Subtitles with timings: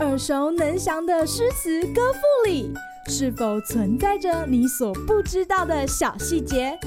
[0.00, 2.70] 耳熟能详的诗词歌赋里，
[3.08, 6.78] 是否存在着你所不知道的小细节？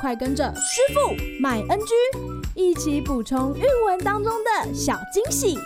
[0.00, 1.94] 快跟着师傅麦恩居
[2.54, 5.58] 一起补充韵文当中的小惊喜！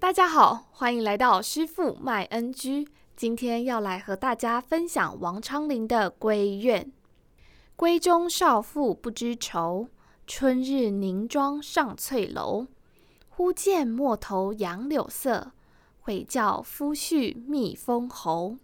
[0.00, 2.88] 大家好，欢迎来到师傅麦恩居。
[3.16, 6.82] 今天要来和大家分享王昌龄的《闺怨》：
[7.76, 9.88] 闺中少妇不知愁，
[10.28, 12.68] 春日凝妆上翠楼。
[13.28, 15.50] 忽见陌头杨柳色，
[15.98, 18.58] 悔教夫婿觅封侯。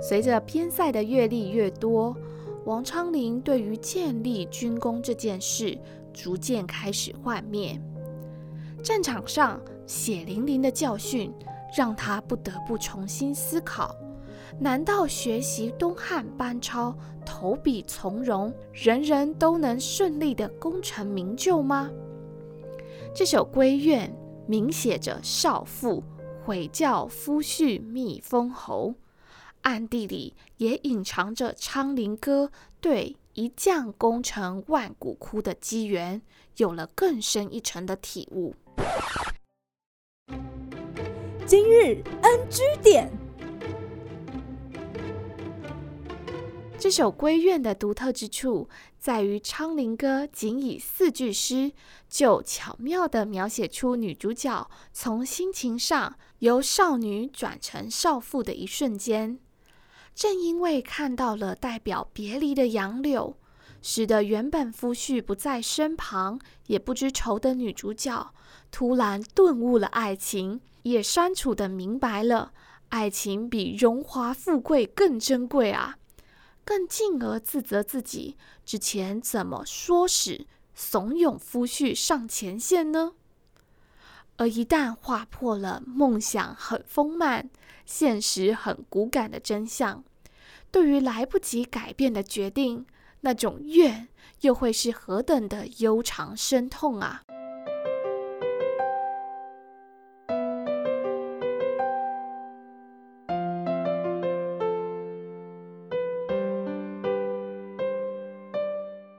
[0.00, 2.16] 随着边塞的阅历越多，
[2.64, 5.78] 王昌龄对于建立军功这件事
[6.14, 7.78] 逐渐开始幻灭。
[8.84, 11.32] 战场上血淋淋的教训
[11.74, 13.96] 让他不得不重新思考：
[14.60, 21.90] 难道学习东汉班超，投笔从戎，人人都能顺利的功成名就吗？
[23.14, 24.14] 这首闺怨
[24.46, 26.04] 明写着少妇
[26.44, 28.94] 悔教夫婿觅封侯，
[29.62, 32.50] 暗地里也隐藏着昌龄哥
[32.82, 36.22] 对一将功成万骨枯的机缘
[36.56, 38.54] 有了更深一层的体悟。
[41.44, 43.10] 今日 NG 点。
[46.78, 48.68] 这首闺怨的独特之处
[48.98, 51.72] 在于，昌龄歌仅以四句诗，
[52.08, 59.38] 就巧妙地描写出女主角从心情上由少女转成少妇的一瞬间。
[60.14, 63.36] 正因为看到了代表别离的杨柳，
[63.82, 68.32] 使得原本夫婿不在身旁也不知愁的女主角，
[68.70, 72.52] 突然顿悟了爱情，也删除的明白了
[72.90, 75.98] 爱情比荣华富贵更珍贵啊！
[76.64, 83.12] 更进而自责自己之前怎么说使怂恿夫婿上前线呢？
[84.36, 87.48] 而一旦划破了梦想很丰满、
[87.86, 90.02] 现实很骨感的真相，
[90.70, 92.84] 对于来不及改变的决定，
[93.20, 94.08] 那种怨
[94.40, 97.22] 又会是何等的悠长深痛啊！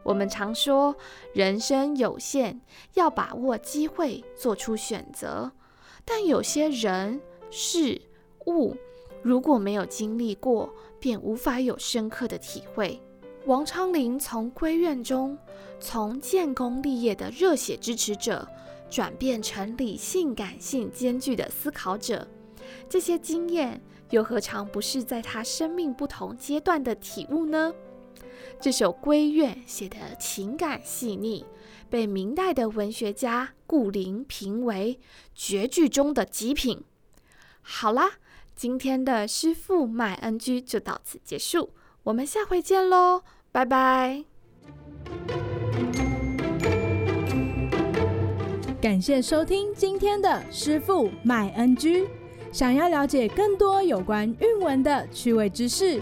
[0.06, 0.96] 我们常说，
[1.34, 2.62] 人生有限，
[2.94, 5.52] 要把握机会，做出选择。
[6.06, 8.00] 但有些人、事、
[8.46, 8.78] 物，
[9.24, 13.02] 如果没有经历过，便无法有深刻的体会。
[13.48, 15.36] 王昌龄从闺怨中，
[15.80, 18.48] 从建功立业的热血支持者，
[18.88, 22.28] 转变成理性感性兼具的思考者。
[22.88, 27.74] 这些经验，又何尝不是在他生命不同阶段的体悟呢？
[28.60, 31.46] 这首闺怨写的情感细腻，
[31.90, 35.00] 被明代的文学家顾龄评为
[35.36, 36.84] 绝句中的极品。
[37.62, 38.14] 好啦，
[38.56, 41.72] 今天的师傅麦恩居就到此结束，
[42.04, 43.22] 我们下回见喽，
[43.52, 44.24] 拜拜。
[48.82, 52.08] 感谢收听今天的师傅麦恩居，
[52.52, 56.02] 想要了解更多有关韵文的趣味知识，